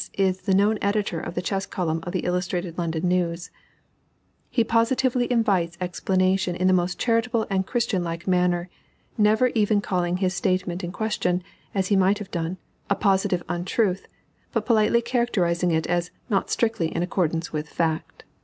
is 0.17 0.41
the 0.41 0.55
known 0.55 0.79
editor 0.81 1.19
of 1.19 1.35
the 1.35 1.43
chess 1.43 1.67
column 1.67 1.99
of 2.01 2.11
the 2.11 2.25
Illustrated 2.25 2.75
London 2.75 3.07
News. 3.07 3.51
He 4.49 4.63
positively 4.63 5.31
invites 5.31 5.77
explanation 5.79 6.55
in 6.55 6.65
the 6.65 6.73
most 6.73 6.97
charitable 6.97 7.45
and 7.51 7.67
Christian 7.67 8.03
like 8.03 8.25
manner; 8.25 8.67
never 9.15 9.49
even 9.49 9.79
calling 9.79 10.15
the 10.15 10.31
statement 10.31 10.83
in 10.83 10.91
question, 10.91 11.43
as 11.75 11.89
he 11.89 11.95
might 11.95 12.17
have 12.17 12.31
done, 12.31 12.57
a 12.89 12.95
positive 12.95 13.43
untruth, 13.47 14.07
but 14.51 14.65
politely 14.65 15.03
characterizing 15.03 15.69
it 15.69 15.85
as 15.85 16.09
"not 16.31 16.49
strictly 16.49 16.87
in 16.87 17.03
accordance 17.03 17.53
with 17.53 17.69
fact." 17.69 18.23